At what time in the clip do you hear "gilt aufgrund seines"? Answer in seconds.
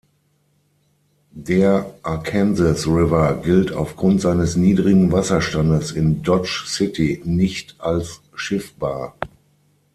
3.43-4.55